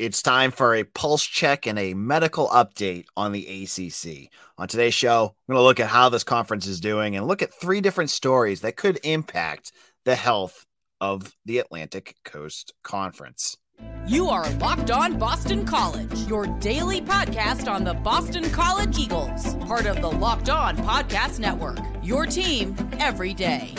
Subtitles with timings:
[0.00, 4.32] It's time for a pulse check and a medical update on the ACC.
[4.56, 7.42] On today's show, we're going to look at how this conference is doing and look
[7.42, 9.72] at three different stories that could impact
[10.06, 10.64] the health
[11.02, 13.58] of the Atlantic Coast Conference.
[14.06, 19.84] You are Locked On Boston College, your daily podcast on the Boston College Eagles, part
[19.84, 21.78] of the Locked On Podcast Network.
[22.02, 23.74] Your team every day.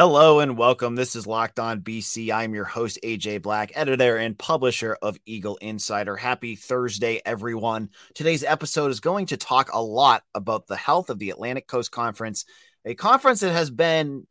[0.00, 0.94] Hello and welcome.
[0.94, 2.32] This is Locked On BC.
[2.32, 6.16] I'm your host, AJ Black, editor and publisher of Eagle Insider.
[6.16, 7.90] Happy Thursday, everyone.
[8.14, 11.92] Today's episode is going to talk a lot about the health of the Atlantic Coast
[11.92, 12.46] Conference,
[12.86, 14.26] a conference that has been,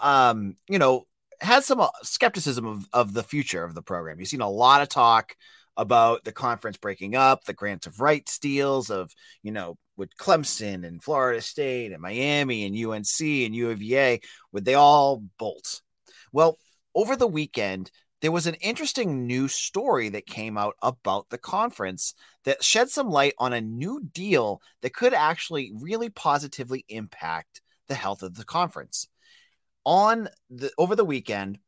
[0.00, 1.08] um, you know,
[1.40, 4.20] has some uh, skepticism of, of the future of the program.
[4.20, 5.34] You've seen a lot of talk
[5.76, 10.84] about the conference breaking up, the grants of rights deals of, you know, with Clemson
[10.84, 15.80] and Florida State and Miami and UNC and UVA, would they all bolt?
[16.32, 16.58] Well,
[16.92, 22.14] over the weekend, there was an interesting news story that came out about the conference
[22.44, 27.94] that shed some light on a new deal that could actually really positively impact the
[27.94, 29.06] health of the conference.
[29.84, 31.60] On the over the weekend,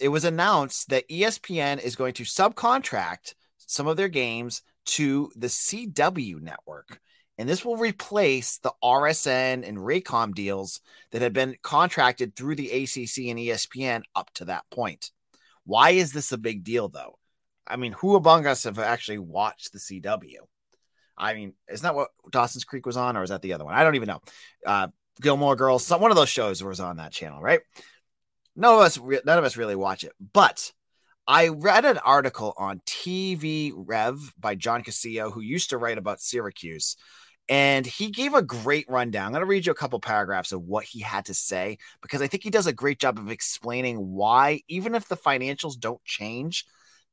[0.00, 5.48] it was announced that ESPN is going to subcontract some of their games to the
[5.48, 7.00] CW network.
[7.38, 12.70] And this will replace the RSN and Raycom deals that had been contracted through the
[12.70, 15.10] ACC and ESPN up to that point.
[15.64, 17.18] Why is this a big deal, though?
[17.66, 20.36] I mean, who among us have actually watched the CW?
[21.18, 23.74] I mean, isn't that what Dawson's Creek was on, or is that the other one?
[23.74, 24.20] I don't even know.
[24.64, 24.88] Uh,
[25.20, 27.60] Gilmore Girls, some, one of those shows was on that channel, right?
[28.54, 30.72] None of us, none of us really watch it, but
[31.26, 36.20] I read an article on TV Rev by John Cassillo, who used to write about
[36.20, 36.96] Syracuse,
[37.48, 39.26] and he gave a great rundown.
[39.26, 42.20] I'm going to read you a couple paragraphs of what he had to say because
[42.20, 46.04] I think he does a great job of explaining why, even if the financials don't
[46.04, 46.66] change,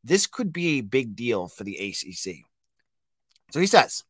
[0.03, 2.37] this could be a big deal for the ACC.
[3.51, 4.03] So he says,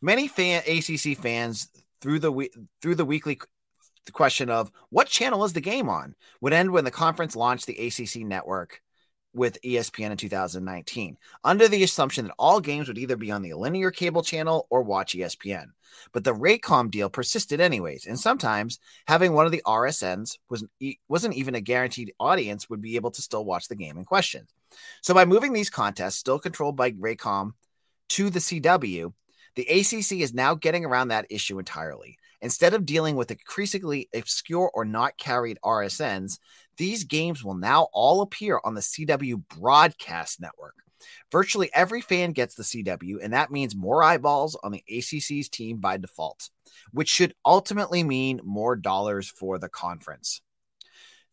[0.00, 1.68] many fan ACC fans
[2.00, 2.48] through the
[2.80, 3.38] through the weekly
[4.06, 7.66] the question of what channel is the game on would end when the conference launched
[7.66, 8.80] the ACC network
[9.36, 13.52] with ESPN in 2019, under the assumption that all games would either be on the
[13.52, 15.66] linear cable channel or watch ESPN.
[16.12, 20.64] But the Raycom deal persisted anyways, and sometimes having one of the RSNs was,
[21.08, 24.46] wasn't even a guaranteed audience would be able to still watch the game in question.
[25.02, 27.52] So by moving these contests, still controlled by Raycom,
[28.10, 29.12] to the CW,
[29.54, 32.18] the ACC is now getting around that issue entirely.
[32.42, 36.38] Instead of dealing with increasingly obscure or not carried RSNs,
[36.76, 40.74] these games will now all appear on the CW broadcast network.
[41.30, 45.78] Virtually every fan gets the CW, and that means more eyeballs on the ACC's team
[45.78, 46.50] by default,
[46.92, 50.40] which should ultimately mean more dollars for the conference.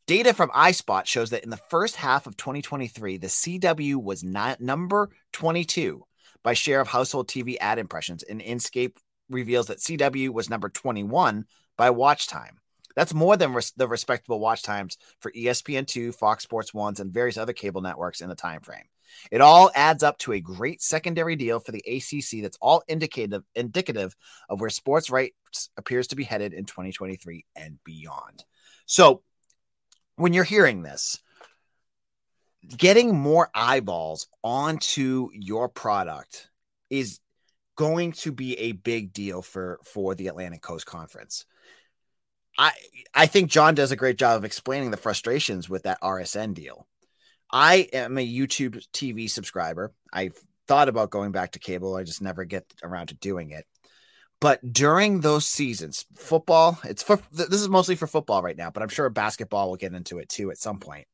[0.06, 4.60] Data from iSpot shows that in the first half of 2023, the CW was not
[4.60, 6.04] number 22
[6.44, 8.98] by share of household TV ad impressions, and Inscape
[9.30, 11.46] reveals that CW was number 21
[11.78, 12.60] by watch time.
[12.96, 17.38] That's more than res- the respectable watch times for ESPN2, Fox Sports 1s, and various
[17.38, 18.86] other cable networks in the time frame.
[19.32, 23.44] It all adds up to a great secondary deal for the ACC that's all indicative
[23.56, 24.16] indicative
[24.50, 28.44] of where sports rights appears to be headed in 2023 and beyond.
[28.86, 29.22] So,
[30.16, 31.22] when you're hearing this,
[32.78, 36.50] getting more eyeballs onto your product
[36.90, 37.20] is
[37.76, 41.46] going to be a big deal for for the Atlantic Coast Conference.
[42.58, 42.72] I
[43.14, 46.88] I think John does a great job of explaining the frustrations with that RSN deal.
[47.52, 49.94] I am a YouTube TV subscriber.
[50.12, 50.38] I've
[50.68, 51.96] thought about going back to cable.
[51.96, 53.66] I just never get around to doing it.
[54.40, 58.84] But during those seasons, football, it's for this is mostly for football right now, but
[58.84, 61.08] I'm sure basketball will get into it too at some point.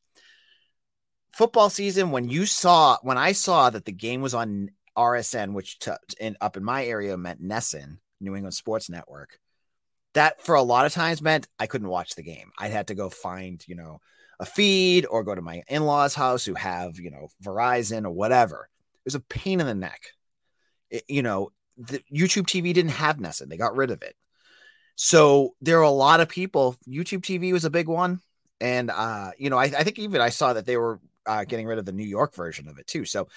[1.33, 5.77] Football season, when you saw, when I saw that the game was on RSN, which
[6.19, 9.39] in, up in my area meant NESN, New England Sports Network,
[10.13, 12.51] that for a lot of times meant I couldn't watch the game.
[12.57, 13.99] I had to go find, you know,
[14.39, 18.69] a feed or go to my in-laws house who have, you know, Verizon or whatever.
[18.95, 20.01] It was a pain in the neck.
[20.89, 23.49] It, you know, the YouTube TV didn't have NESN.
[23.49, 24.15] They got rid of it.
[24.95, 26.75] So there are a lot of people.
[26.87, 28.19] YouTube TV was a big one.
[28.59, 31.67] And, uh, you know, I, I think even I saw that they were uh, getting
[31.67, 33.05] rid of the New York version of it too.
[33.05, 33.29] So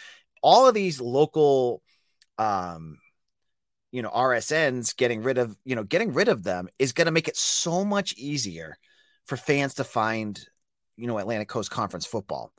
[0.42, 1.82] all of these local
[2.38, 2.98] um,
[3.93, 7.12] you know RSNs getting rid of you know getting rid of them is going to
[7.12, 8.77] make it so much easier
[9.25, 10.44] for fans to find
[10.97, 12.53] you know Atlantic Coast Conference football.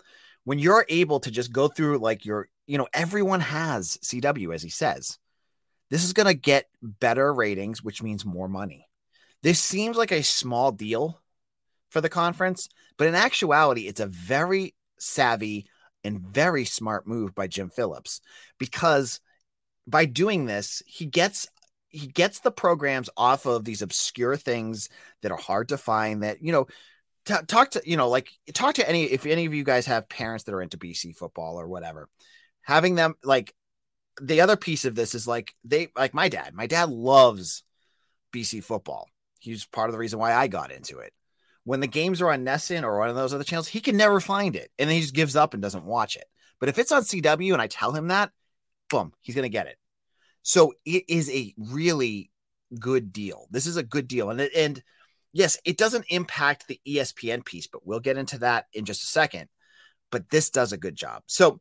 [0.44, 4.62] when you're able to just go through like your, you know, everyone has CW, as
[4.62, 5.18] he says.
[5.90, 8.88] This is going to get better ratings, which means more money.
[9.42, 11.22] This seems like a small deal
[11.90, 15.68] for the conference, but in actuality, it's a very savvy
[16.04, 18.22] and very smart move by Jim Phillips
[18.58, 19.20] because
[19.88, 21.48] by doing this, he gets
[21.90, 24.90] he gets the programs off of these obscure things
[25.22, 26.68] that are hard to find that you know
[27.26, 30.10] t- talk to you know like talk to any if any of you guys have
[30.10, 32.10] parents that are into BC football or whatever
[32.64, 33.54] having them like
[34.22, 37.64] the other piece of this is like they like my dad my dad loves
[38.34, 39.08] BC football.
[39.40, 41.14] He's part of the reason why I got into it.
[41.66, 44.20] When the games are on NESN or one of those other channels he can never
[44.20, 46.26] find it and then he just gives up and doesn't watch it.
[46.60, 48.32] But if it's on CW and I tell him that
[48.90, 49.78] boom he's going to get it
[50.44, 52.30] so it is a really
[52.80, 53.48] good deal.
[53.50, 54.30] This is a good deal.
[54.30, 54.84] And, and
[55.32, 59.08] yes, it doesn't impact the ESPN piece, but we'll get into that in just a
[59.08, 59.48] second.
[60.12, 61.24] But this does a good job.
[61.26, 61.60] So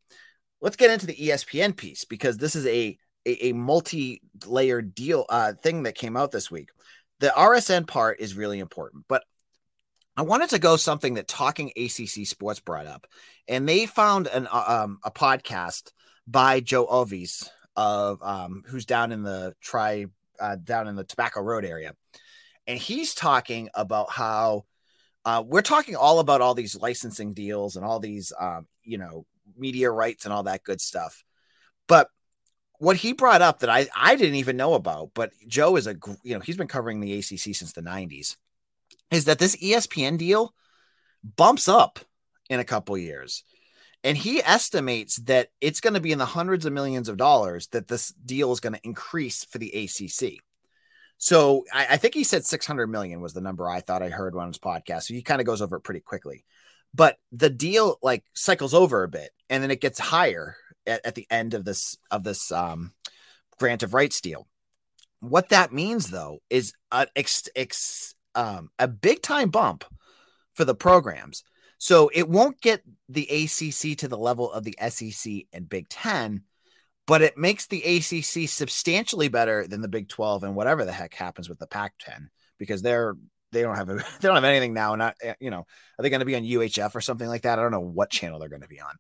[0.61, 5.55] let's get into the ESPN piece because this is a, a, a multi-layered deal uh,
[5.55, 6.71] thing that came out this week.
[7.21, 9.23] The RSN part is really important, but
[10.17, 13.07] I wanted to go something that Talking ACC Sports brought up,
[13.49, 15.93] and they found an uh, um, a podcast
[16.27, 20.07] by Joe Ovies, of um, who's down in the tri
[20.41, 21.95] uh, down in the Tobacco Road area,
[22.67, 24.65] and he's talking about how
[25.25, 29.27] uh, we're talking all about all these licensing deals and all these um, you know
[29.57, 31.25] media rights and all that good stuff,
[31.89, 32.09] but
[32.79, 35.95] what he brought up that I I didn't even know about, but Joe is a
[36.25, 38.37] you know he's been covering the ACC since the '90s,
[39.11, 40.53] is that this ESPN deal
[41.23, 42.01] bumps up
[42.51, 43.45] in a couple years.
[44.05, 47.69] And he estimates that it's going to be in the hundreds of millions of dollars
[47.69, 50.41] that this deal is going to increase for the ACC.
[51.19, 54.35] So I, I, think he said 600 million was the number I thought I heard
[54.35, 55.05] on his podcast.
[55.05, 56.45] So he kind of goes over it pretty quickly.
[56.93, 61.15] But the deal like cycles over a bit and then it gets higher at, at
[61.15, 62.93] the end of this of this um,
[63.59, 64.49] grant of rights deal.
[65.21, 69.85] What that means though is a, ex, ex, um, a big time bump
[70.55, 71.45] for the programs
[71.83, 76.43] so it won't get the ACC to the level of the SEC and Big Ten,
[77.09, 81.13] but it makes the ACC substantially better than the Big 12 and whatever the heck
[81.13, 83.17] happens with the Pac 10 because they're
[83.51, 84.95] they don't have a, they don't have anything now.
[84.95, 85.67] Not eh, you know
[85.99, 87.59] are they going to be on UHF or something like that?
[87.59, 88.95] I don't know what channel they're going to be on,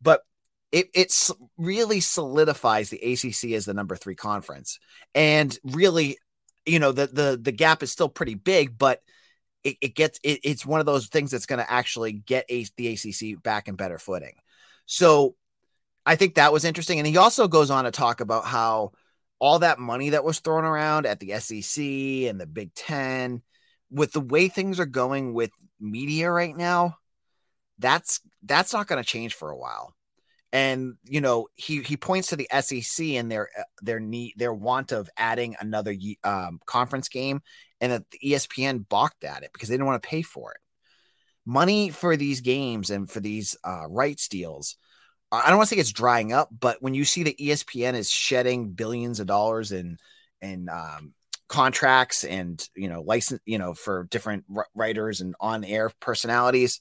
[0.00, 0.20] but
[0.70, 4.78] it it's really solidifies the ACC as the number three conference,
[5.12, 6.18] and really,
[6.64, 9.00] you know the the the gap is still pretty big, but
[9.68, 12.66] it, it gets it, it's one of those things that's going to actually get a,
[12.76, 14.34] the ACC back in better footing.
[14.86, 15.36] So
[16.06, 16.98] I think that was interesting.
[16.98, 18.92] And he also goes on to talk about how
[19.38, 21.84] all that money that was thrown around at the SEC
[22.28, 23.42] and the Big Ten,
[23.90, 25.50] with the way things are going with
[25.80, 26.96] media right now,
[27.78, 29.94] that's that's not going to change for a while.
[30.52, 34.52] And you know, he he points to the SEC and their uh, their need their
[34.52, 35.94] want of adding another
[36.24, 37.42] um, conference game
[37.80, 40.60] and that ESPN balked at it because they didn't want to pay for it.
[41.46, 44.76] Money for these games and for these uh, rights deals,
[45.30, 48.10] I don't want to say it's drying up, but when you see that ESPN is
[48.10, 49.98] shedding billions of dollars in
[50.40, 51.14] in um,
[51.48, 54.44] contracts and you know license, you know for different
[54.74, 56.80] writers and on air personalities,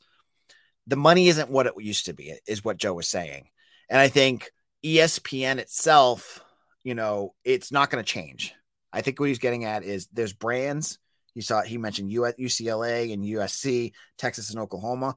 [0.85, 2.33] the money isn't what it used to be.
[2.47, 3.49] Is what Joe was saying,
[3.89, 4.49] and I think
[4.85, 6.41] ESPN itself,
[6.83, 8.53] you know, it's not going to change.
[8.97, 10.97] I think what he's getting at is there's brands.
[11.35, 15.15] He saw he mentioned UCLA and USC, Texas and Oklahoma,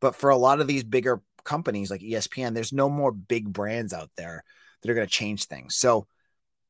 [0.00, 3.92] but for a lot of these bigger companies like ESPN, there's no more big brands
[3.92, 4.42] out there
[4.82, 5.76] that are going to change things.
[5.76, 6.08] So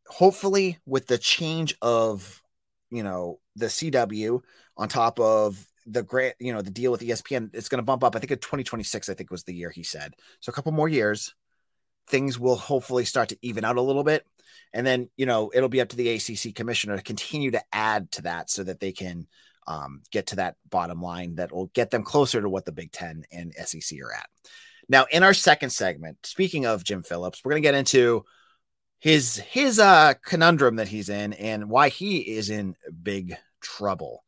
[0.07, 2.43] hopefully, with the change of
[2.91, 4.43] you know the CW
[4.77, 8.05] on top of the grant, you know, the deal with ESPN, it's going to bump
[8.05, 8.15] up.
[8.15, 10.13] I think in 2026, I think was the year he said.
[10.41, 11.35] So a couple more years,
[12.11, 14.27] things will hopefully start to even out a little bit.
[14.73, 18.13] And then, you know, it'll be up to the ACC commissioner to continue to add
[18.13, 19.27] to that so that they can
[19.67, 22.93] um, get to that bottom line that will get them closer to what the Big
[22.93, 24.29] Ten and SEC are at.
[24.89, 28.25] Now, in our second segment, speaking of Jim Phillips, we're going to get into
[28.99, 34.25] his his uh, conundrum that he's in and why he is in big trouble.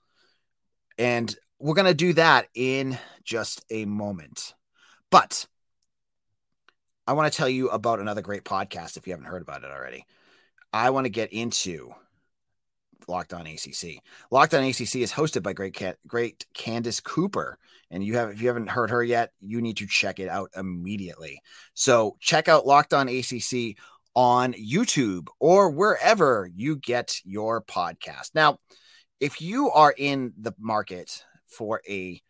[0.99, 4.55] And we're going to do that in just a moment.
[5.11, 5.47] But
[7.07, 9.71] I want to tell you about another great podcast if you haven't heard about it
[9.71, 10.07] already.
[10.73, 11.93] I want to get into
[13.09, 14.03] Locked On ACC.
[14.31, 17.59] Locked On ACC is hosted by great great Candace Cooper,
[17.91, 20.51] and you have if you haven't heard her yet, you need to check it out
[20.57, 21.41] immediately.
[21.75, 23.77] So check out Locked On ACC
[24.15, 28.31] on YouTube or wherever you get your podcast.
[28.35, 28.59] Now,
[29.21, 32.21] if you are in the market for a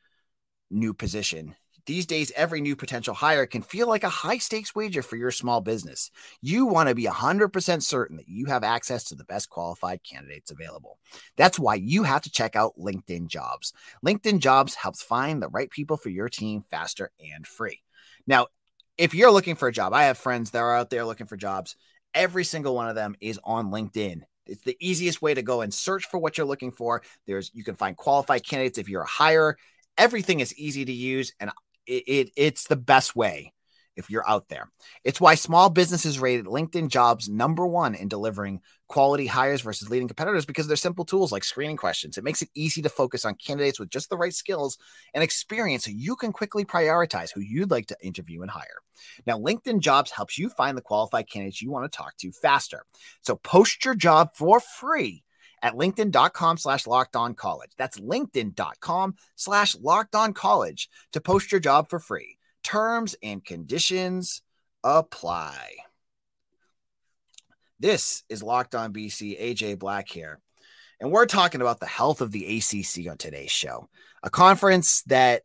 [0.70, 5.02] new position, These days, every new potential hire can feel like a high stakes wager
[5.02, 6.12] for your small business.
[6.40, 10.52] You want to be 100% certain that you have access to the best qualified candidates
[10.52, 10.98] available.
[11.36, 13.72] That's why you have to check out LinkedIn Jobs.
[14.06, 17.82] LinkedIn Jobs helps find the right people for your team faster and free.
[18.28, 18.46] Now,
[18.96, 21.36] if you're looking for a job, I have friends that are out there looking for
[21.36, 21.74] jobs.
[22.14, 24.20] Every single one of them is on LinkedIn.
[24.46, 27.02] It's the easiest way to go and search for what you're looking for.
[27.26, 29.56] There's you can find qualified candidates if you're a hire.
[29.98, 31.50] Everything is easy to use and
[31.86, 33.52] it, it it's the best way
[33.96, 34.70] if you're out there.
[35.04, 40.08] It's why small businesses rated LinkedIn jobs number one in delivering quality hires versus leading
[40.08, 42.16] competitors because they're simple tools like screening questions.
[42.16, 44.78] It makes it easy to focus on candidates with just the right skills
[45.14, 48.80] and experience so you can quickly prioritize who you'd like to interview and hire.
[49.26, 52.84] Now, LinkedIn jobs helps you find the qualified candidates you want to talk to faster.
[53.22, 55.24] So post your job for free
[55.62, 57.70] at linkedin.com slash locked on college.
[57.78, 62.36] That's linkedin.com slash locked on college to post your job for free.
[62.62, 64.42] Terms and conditions
[64.84, 65.76] apply.
[67.80, 70.38] This is Locked On BC, AJ Black here.
[71.00, 73.88] And we're talking about the health of the ACC on today's show,
[74.22, 75.42] a conference that,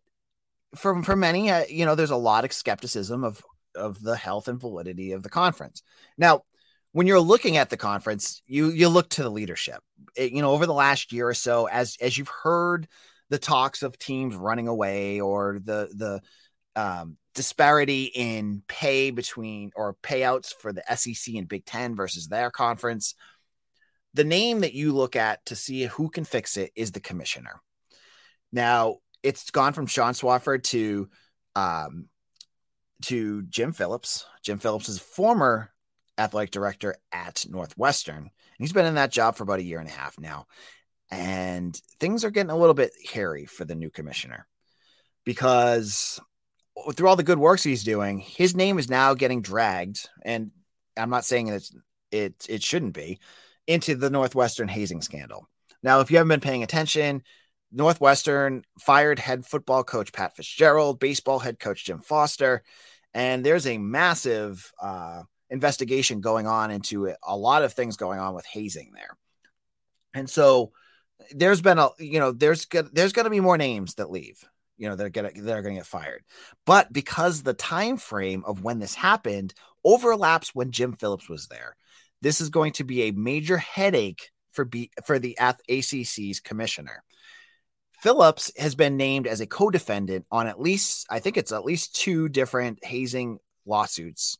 [0.75, 3.43] for, for many, uh, you know, there's a lot of skepticism of,
[3.73, 5.81] of the health and validity of the conference.
[6.15, 6.43] Now,
[6.97, 9.83] when you're looking at the conference, you you look to the leadership.
[10.15, 12.87] It, you know, over the last year or so, as as you've heard
[13.29, 16.21] the talks of teams running away or the the
[16.75, 22.49] um, disparity in pay between or payouts for the SEC and Big Ten versus their
[22.49, 23.13] conference.
[24.15, 27.61] The name that you look at to see who can fix it is the commissioner.
[28.51, 31.09] Now it's gone from Sean Swofford to
[31.55, 32.07] um,
[33.03, 34.25] to Jim Phillips.
[34.41, 35.71] Jim Phillips is former
[36.17, 38.17] athletic director at Northwestern.
[38.17, 40.47] And he's been in that job for about a year and a half now.
[41.09, 44.47] And things are getting a little bit hairy for the new commissioner
[45.23, 46.19] because
[46.93, 50.09] through all the good works he's doing, his name is now getting dragged.
[50.23, 50.51] And
[50.97, 51.69] I'm not saying that
[52.11, 53.19] it it shouldn't be
[53.67, 55.47] into the Northwestern hazing scandal.
[55.83, 57.23] Now, if you haven't been paying attention,
[57.71, 62.63] Northwestern fired head football coach Pat Fitzgerald, baseball head coach Jim Foster,
[63.13, 68.19] and there's a massive uh, investigation going on into it, a lot of things going
[68.19, 69.17] on with hazing there.
[70.13, 70.71] And so
[71.31, 74.43] there's been a you know there's there's going to be more names that leave
[74.77, 76.23] you know they're gonna they're gonna get fired.
[76.65, 81.75] But because the time frame of when this happened overlaps when jim phillips was there.
[82.21, 87.03] This is going to be a major headache for B, for the ACC's commissioner.
[87.99, 91.95] Phillips has been named as a co-defendant on at least i think it's at least
[91.95, 94.37] two different hazing lawsuits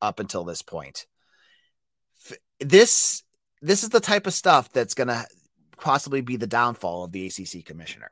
[0.00, 1.06] up until this point.
[2.60, 3.22] This
[3.60, 5.26] this is the type of stuff that's going to
[5.76, 8.10] possibly be the downfall of the ACC commissioner.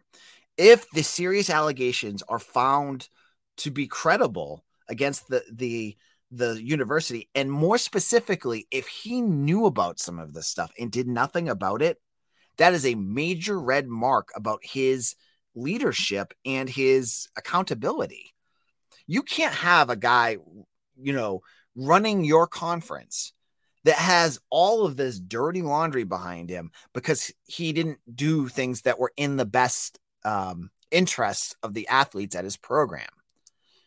[0.56, 3.08] If the serious allegations are found
[3.58, 5.96] to be credible against the the
[6.32, 11.06] the university and more specifically if he knew about some of this stuff and did
[11.06, 11.98] nothing about it
[12.58, 15.14] that is a major red mark about his
[15.54, 18.34] leadership and his accountability.
[19.06, 20.38] You can't have a guy
[20.98, 21.42] you know
[21.76, 23.32] running your conference
[23.84, 28.98] that has all of this dirty laundry behind him because he didn't do things that
[28.98, 33.06] were in the best um, interests of the athletes at his program.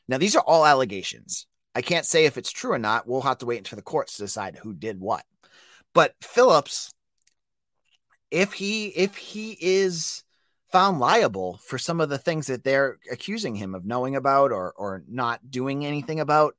[0.08, 1.48] Now, these are all allegations.
[1.76, 3.08] I can't say if it's true or not.
[3.08, 5.24] We'll have to wait until the courts to decide who did what.
[5.94, 6.94] But Phillips,
[8.32, 10.24] if he if he is
[10.72, 14.74] found liable for some of the things that they're accusing him of knowing about or
[14.78, 16.56] or not doing anything about,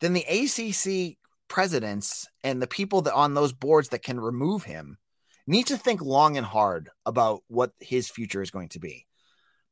[0.00, 4.98] then the ACC presidents and the people that on those boards that can remove him
[5.46, 9.06] need to think long and hard about what his future is going to be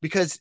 [0.01, 0.41] because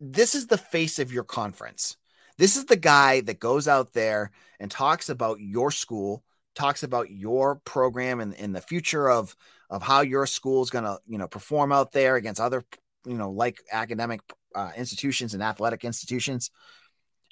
[0.00, 1.96] this is the face of your conference.
[2.36, 7.10] This is the guy that goes out there and talks about your school, talks about
[7.10, 9.36] your program and in the future of
[9.70, 12.62] of how your school is going to, you know, perform out there against other,
[13.06, 14.20] you know, like academic
[14.54, 16.50] uh, institutions and athletic institutions.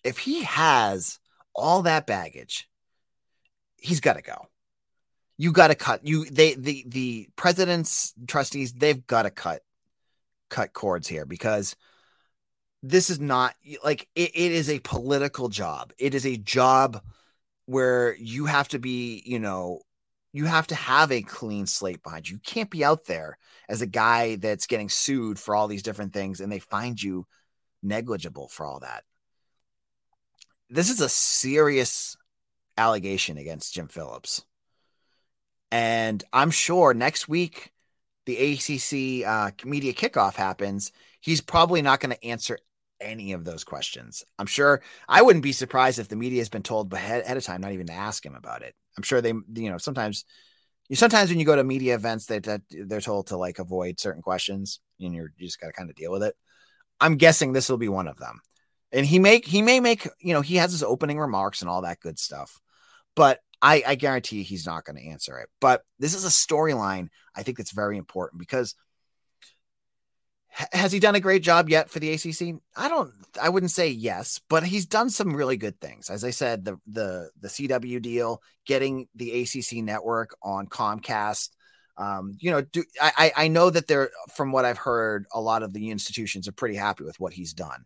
[0.05, 1.19] If he has
[1.55, 2.69] all that baggage,
[3.77, 4.47] he's got to go
[5.41, 9.63] you got to cut you they the the president's trustees they've got to cut
[10.51, 11.77] cut cords here because
[12.83, 17.03] this is not like it, it is a political job it is a job
[17.65, 19.81] where you have to be you know
[20.35, 22.35] you have to have a clean slate behind you.
[22.35, 23.37] You can't be out there
[23.69, 27.27] as a guy that's getting sued for all these different things and they find you
[27.83, 29.03] negligible for all that.
[30.73, 32.17] This is a serious
[32.79, 34.45] allegation against Jim Phillips.
[35.73, 37.73] And I'm sure next week,
[38.27, 40.93] the ACC uh, media kickoff happens.
[41.21, 42.59] He's probably not going to answer
[43.01, 44.23] any of those questions.
[44.39, 47.61] I'm sure I wouldn't be surprised if the media has been told ahead, of time
[47.61, 48.75] not even to ask him about it.
[48.97, 50.25] I'm sure they, you know, sometimes,
[50.89, 53.99] you sometimes when you go to media events, that, that they're told to like avoid
[53.99, 56.37] certain questions, and you're you just got to kind of deal with it.
[57.01, 58.41] I'm guessing this will be one of them,
[58.93, 61.83] and he make he may make you know he has his opening remarks and all
[61.83, 62.61] that good stuff,
[63.15, 65.49] but I, I guarantee he's not going to answer it.
[65.61, 68.75] But this is a storyline I think that's very important because
[70.73, 72.61] has he done a great job yet for the ACC?
[72.77, 73.13] I don't.
[73.41, 76.11] I wouldn't say yes, but he's done some really good things.
[76.11, 81.51] As I said, the the the CW deal, getting the ACC network on Comcast.
[81.97, 85.63] Um, you know, do, I I know that there, from what I've heard, a lot
[85.63, 87.85] of the institutions are pretty happy with what he's done,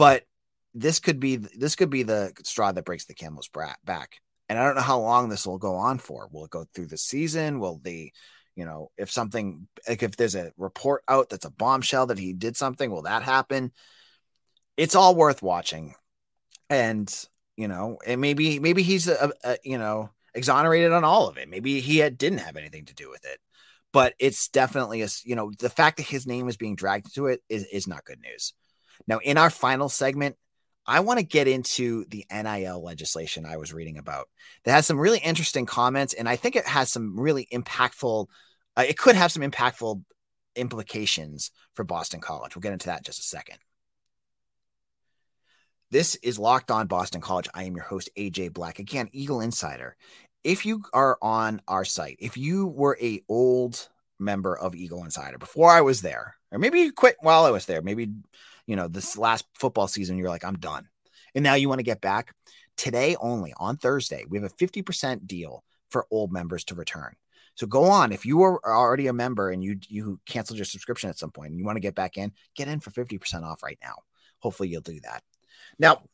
[0.00, 0.24] but
[0.72, 3.50] this could be this could be the straw that breaks the camel's
[3.84, 4.22] back.
[4.48, 6.26] And I don't know how long this will go on for.
[6.32, 7.60] Will it go through the season?
[7.60, 8.10] Will the
[8.56, 12.32] you know, if something like if there's a report out that's a bombshell that he
[12.32, 13.72] did something, will that happen?
[14.78, 15.94] It's all worth watching.
[16.70, 17.14] And,
[17.58, 21.50] you know, and maybe maybe he's a, a you know, exonerated on all of it.
[21.50, 23.38] Maybe he had, didn't have anything to do with it.
[23.92, 27.26] But it's definitely a, you know, the fact that his name is being dragged into
[27.26, 28.54] it is, is not good news.
[29.06, 30.36] Now, in our final segment,
[30.86, 34.28] I want to get into the NIL legislation I was reading about
[34.64, 38.26] that has some really interesting comments, and I think it has some really impactful.
[38.76, 40.02] Uh, it could have some impactful
[40.56, 42.54] implications for Boston College.
[42.54, 43.58] We'll get into that in just a second.
[45.90, 47.48] This is Locked On Boston College.
[47.52, 48.78] I am your host, AJ Black.
[48.78, 49.96] Again, Eagle Insider.
[50.44, 53.88] If you are on our site, if you were a old
[54.18, 57.66] member of Eagle Insider before I was there, or maybe you quit while I was
[57.66, 58.08] there, maybe
[58.70, 60.88] you know, this last football season, you're like, I'm done.
[61.34, 62.32] And now you want to get back.
[62.76, 67.16] Today only on Thursday, we have a 50% deal for old members to return.
[67.56, 68.12] So go on.
[68.12, 71.50] If you are already a member and you you canceled your subscription at some point
[71.50, 73.96] and you want to get back in, get in for 50% off right now.
[74.38, 75.24] Hopefully you'll do that.
[75.80, 76.04] Now,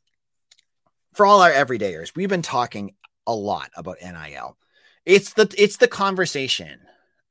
[1.13, 2.95] for all our everydayers, we've been talking
[3.27, 4.57] a lot about NIL.
[5.04, 6.80] It's the it's the conversation.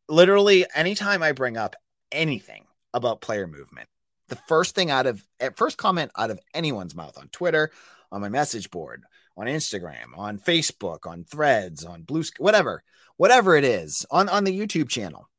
[0.07, 1.75] Literally, anytime I bring up
[2.11, 3.89] anything about player movement,
[4.27, 5.23] the first thing out of
[5.55, 7.71] first comment out of anyone's mouth on Twitter,
[8.11, 9.03] on my message board,
[9.37, 12.83] on Instagram, on Facebook, on Threads, on Blue, Sky, whatever,
[13.17, 15.29] whatever it is, on on the YouTube channel,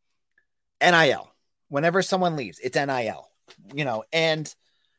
[0.80, 1.30] NIL.
[1.68, 3.28] Whenever someone leaves, it's NIL.
[3.74, 4.52] You know, and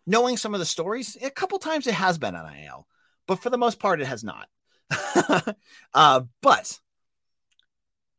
[0.06, 2.88] knowing some of the stories, a couple times it has been NIL,
[3.26, 4.47] but for the most part, it has not.
[5.93, 6.80] uh, but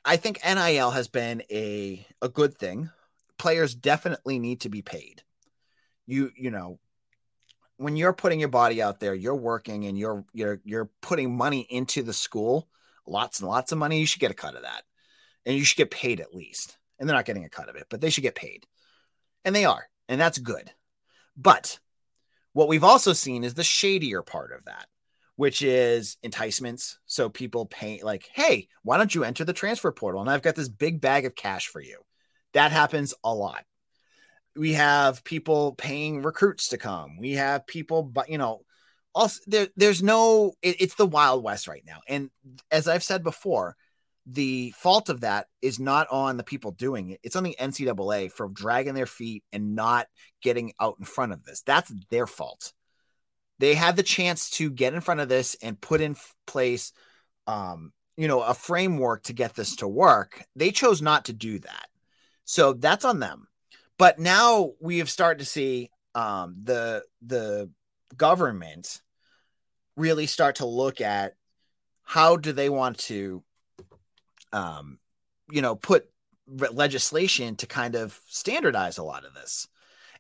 [0.05, 2.91] I think NIL has been a a good thing.
[3.39, 5.23] Players definitely need to be paid
[6.09, 6.81] you you know
[7.77, 11.61] when you're putting your body out there you're working and you're you're you're putting money
[11.71, 12.67] into the school
[13.07, 14.83] lots and lots of money you should get a cut of that.
[15.47, 16.77] And you should get paid at least.
[16.99, 18.67] And they're not getting a cut of it but they should get paid.
[19.45, 20.73] And they are and that's good.
[21.37, 21.79] But
[22.55, 24.87] what we've also seen is the shadier part of that
[25.37, 26.99] which is enticements.
[27.07, 30.23] So people pay like hey why don't you enter the transfer portal?
[30.23, 32.01] And i've got this big bag of cash for you.
[32.55, 33.65] That happens a lot
[34.59, 37.17] we have people paying recruits to come.
[37.19, 38.63] We have people, but you know,
[39.15, 42.01] also there, there's no, it, it's the Wild West right now.
[42.09, 42.31] And
[42.71, 43.77] as I've said before,
[44.27, 47.21] the fault of that is not on the people doing it.
[47.23, 50.07] It's on the NCAA for dragging their feet and not
[50.43, 51.63] getting out in front of this.
[51.63, 52.73] That's their fault.
[53.59, 56.17] They had the chance to get in front of this and put in
[56.47, 56.93] place,
[57.47, 60.45] um, you know, a framework to get this to work.
[60.55, 61.87] They chose not to do that.
[62.45, 63.49] So that's on them.
[63.99, 67.71] But now we have started to see um, the the
[68.17, 69.01] government
[69.97, 71.35] really start to look at
[72.05, 73.43] how do they want to,
[74.53, 74.99] um,
[75.51, 76.09] you know, put
[76.47, 79.69] legislation to kind of standardize a lot of this.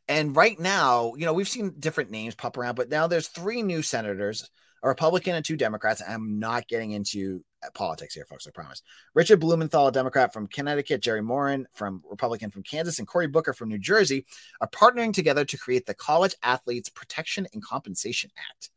[0.08, 3.62] And right now, you know, we've seen different names pop around, but now there's three
[3.62, 4.50] new senators,
[4.82, 6.02] a Republican and two Democrats.
[6.06, 8.46] I'm not getting into uh, politics here, folks.
[8.46, 8.82] I promise.
[9.14, 13.52] Richard Blumenthal, a Democrat from Connecticut, Jerry Moran from Republican from Kansas, and Cory Booker
[13.52, 14.26] from New Jersey
[14.60, 18.70] are partnering together to create the College Athletes Protection and Compensation Act.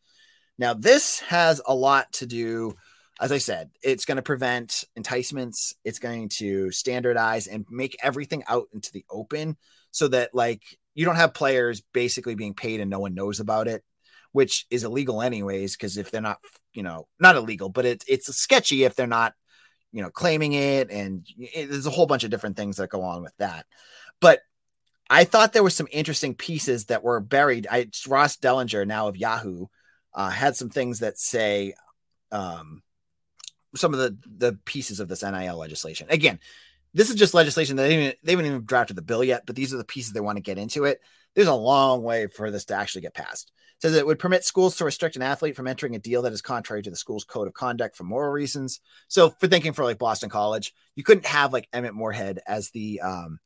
[0.57, 2.75] Now, this has a lot to do.
[3.19, 5.75] As I said, it's going to prevent enticements.
[5.83, 9.57] It's going to standardize and make everything out into the open
[9.91, 10.63] so that, like,
[10.95, 13.83] you don't have players basically being paid and no one knows about it
[14.31, 16.39] which is illegal anyways because if they're not
[16.73, 19.33] you know not illegal but it's it's sketchy if they're not
[19.91, 23.01] you know claiming it and it, there's a whole bunch of different things that go
[23.01, 23.65] on with that.
[24.19, 24.41] But
[25.09, 27.67] i thought there were some interesting pieces that were buried.
[27.69, 29.67] I ross dellinger now of yahoo
[30.13, 31.73] uh, had some things that say
[32.31, 32.81] um,
[33.75, 36.07] some of the the pieces of this nil legislation.
[36.09, 36.39] Again
[36.93, 39.55] this is just legislation that they, even, they haven't even drafted the bill yet but
[39.55, 40.99] these are the pieces they want to get into it
[41.35, 43.51] there's a long way for this to actually get passed.
[43.77, 46.33] It says it would permit schools to restrict an athlete from entering a deal that
[46.33, 48.79] is contrary to the school's code of conduct for moral reasons.
[49.07, 53.01] So for thinking for like Boston College, you couldn't have like Emmett Morehead as the
[53.01, 53.39] um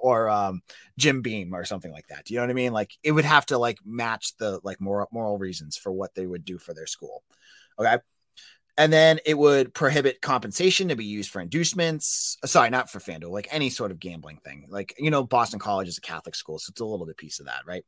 [0.00, 0.62] or um
[0.98, 2.24] Jim Beam or something like that.
[2.24, 2.72] Do you know what I mean?
[2.72, 6.26] Like it would have to like match the like moral moral reasons for what they
[6.26, 7.22] would do for their school.
[7.78, 7.98] Okay.
[8.78, 12.38] And then it would prohibit compensation to be used for inducements.
[12.44, 14.66] Sorry, not for FanDuel, like any sort of gambling thing.
[14.70, 17.40] Like, you know, Boston College is a Catholic school, so it's a little bit piece
[17.40, 17.84] of that, right?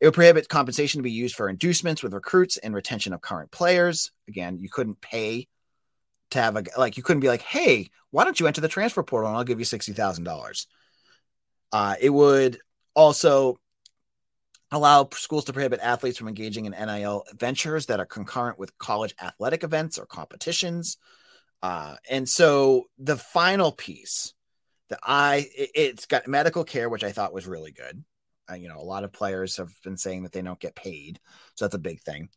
[0.00, 3.52] It would prohibit compensation to be used for inducements with recruits and retention of current
[3.52, 4.10] players.
[4.26, 5.46] Again, you couldn't pay
[6.30, 9.04] to have a like you couldn't be like, hey, why don't you enter the transfer
[9.04, 10.66] portal and I'll give you sixty thousand uh, dollars.
[12.00, 12.58] It would
[12.94, 13.58] also
[14.76, 19.14] allow schools to prohibit athletes from engaging in NIL ventures that are concurrent with college
[19.22, 20.96] athletic events or competitions.
[21.62, 24.34] Uh, and so the final piece
[24.90, 28.04] that I it, has got medical care, which I thought was really good.
[28.50, 31.18] Uh, you know, a lot of players have been saying that they don't get paid,
[31.54, 32.28] so that's a big thing.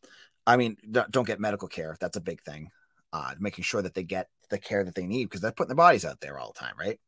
[0.46, 1.96] I mean, don't get medical care.
[2.00, 2.70] That's a big thing.
[3.12, 5.76] Uh, making sure that they get the care that they need because they're putting their
[5.76, 6.98] bodies out there all the time, right?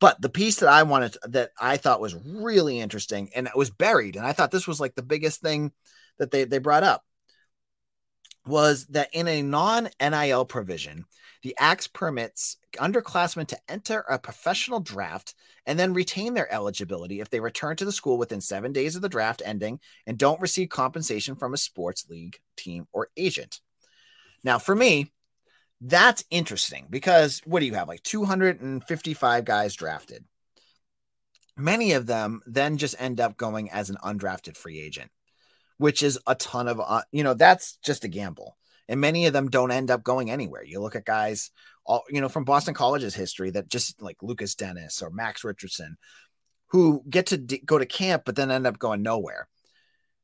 [0.00, 3.70] But the piece that I wanted that I thought was really interesting and it was
[3.70, 5.72] buried, and I thought this was like the biggest thing
[6.18, 7.04] that they, they brought up
[8.46, 11.04] was that in a non NIL provision,
[11.42, 15.34] the Acts permits underclassmen to enter a professional draft
[15.66, 19.02] and then retain their eligibility if they return to the school within seven days of
[19.02, 23.60] the draft ending and don't receive compensation from a sports league, team, or agent.
[24.44, 25.12] Now, for me,
[25.80, 27.88] that's interesting because what do you have?
[27.88, 30.24] Like 255 guys drafted.
[31.56, 35.10] Many of them then just end up going as an undrafted free agent,
[35.78, 38.56] which is a ton of, uh, you know, that's just a gamble.
[38.88, 40.64] And many of them don't end up going anywhere.
[40.64, 41.50] You look at guys,
[41.86, 45.96] all, you know, from Boston College's history that just like Lukas Denis or Max Richardson,
[46.68, 49.48] who get to d- go to camp, but then end up going nowhere.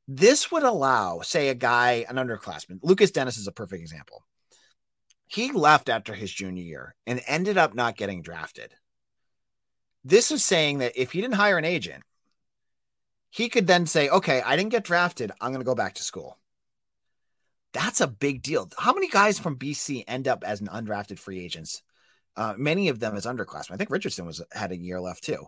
[0.08, 2.78] This would allow, say, a guy, an underclassman.
[2.82, 4.24] Lukas Denis is a perfect example
[5.26, 8.74] he left after his junior year and ended up not getting drafted.
[10.04, 12.04] This is saying that if he didn't hire an agent,
[13.30, 15.32] he could then say, okay, I didn't get drafted.
[15.40, 16.38] I'm going to go back to school.
[17.72, 18.70] That's a big deal.
[18.78, 21.82] How many guys from BC end up as an undrafted free agents?
[22.36, 23.72] Uh, many of them as underclassmen.
[23.72, 25.46] I think Richardson was had a year left too.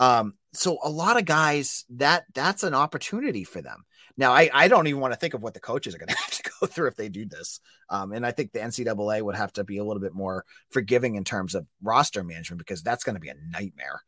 [0.00, 3.84] Um, so a lot of guys that that's an opportunity for them.
[4.16, 6.16] Now, I, I don't even want to think of what the coaches are going to
[6.16, 7.60] have to through if they do this.
[7.88, 11.14] Um, and I think the NCAA would have to be a little bit more forgiving
[11.14, 14.02] in terms of roster management because that's going to be a nightmare.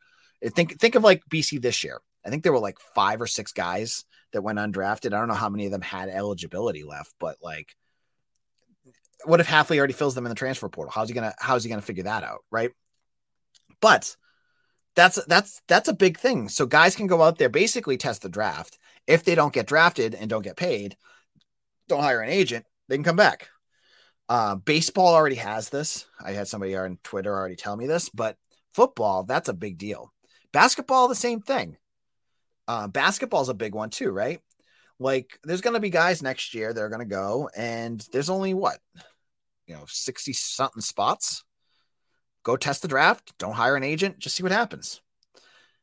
[0.55, 2.01] Think think of like BC this year.
[2.25, 5.15] I think there were like five or six guys that went undrafted.
[5.15, 7.75] I don't know how many of them had eligibility left, but like,
[9.25, 10.93] what if Hafley already fills them in the transfer portal?
[10.93, 12.73] How's he gonna How's he gonna figure that out, right?
[13.81, 14.17] But
[14.95, 16.49] that's that's that's a big thing.
[16.49, 18.79] So guys can go out there basically test the draft.
[19.07, 20.97] If they don't get drafted and don't get paid,
[21.89, 22.65] don't hire an agent.
[22.89, 23.49] They can come back.
[24.29, 26.07] Uh, baseball already has this.
[26.25, 28.37] I had somebody on Twitter already tell me this, but
[28.73, 30.13] football that's a big deal.
[30.53, 31.77] Basketball the same thing.
[32.67, 34.41] Uh, basketball's a big one too, right?
[34.99, 38.31] Like there's going to be guys next year that are going to go, and there's
[38.31, 38.79] only what
[39.67, 41.45] you know, sixty something spots
[42.45, 45.01] go test the draft, don't hire an agent, just see what happens.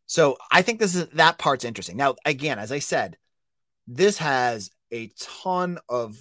[0.06, 1.98] So I think this is that part's interesting.
[1.98, 3.18] Now, again, as I said,
[3.88, 6.18] this has a ton of,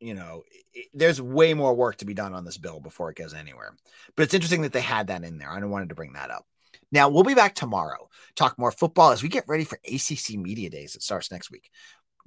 [0.00, 0.42] you know,
[0.72, 3.74] it, there's way more work to be done on this bill before it goes anywhere.
[4.16, 5.50] But it's interesting that they had that in there.
[5.50, 6.46] I wanted to bring that up.
[6.92, 10.70] Now we'll be back tomorrow, talk more football as we get ready for ACC Media
[10.70, 10.94] Days.
[10.94, 11.70] It starts next week.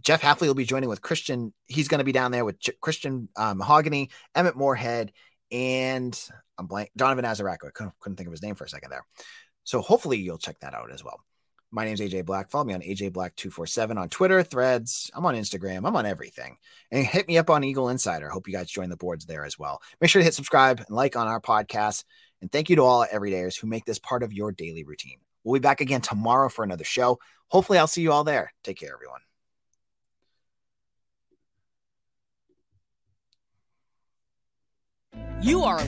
[0.01, 1.53] Jeff Hafley will be joining with Christian.
[1.67, 5.11] He's going to be down there with Ch- Christian um, Mahogany, Emmett Morehead,
[5.51, 6.19] and
[6.57, 6.91] I'm blank.
[6.95, 7.67] Donovan Ezeiruaku.
[7.67, 9.05] I couldn't, couldn't think of his name for a second there.
[9.63, 11.19] So hopefully you'll check that out as well.
[11.69, 12.49] My name is AJ Black.
[12.49, 15.11] Follow me on AJ Black 247 on Twitter, threads.
[15.13, 15.85] I'm on Instagram.
[15.85, 16.57] I'm on everything.
[16.91, 18.29] And hit me up on Eagle Insider.
[18.29, 19.81] Hope you guys join the boards there as well.
[19.99, 22.05] Make sure to hit subscribe and like on our podcast.
[22.41, 25.19] And thank you to all everydayers who make this part of your daily routine.
[25.43, 27.19] We'll be back again tomorrow for another show.
[27.49, 28.53] Hopefully, I'll see you all there.
[28.63, 29.21] Take care, everyone.
[35.41, 35.79] You are